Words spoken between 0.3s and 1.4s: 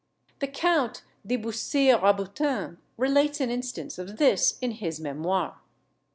The Count de